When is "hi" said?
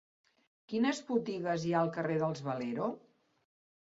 1.67-1.75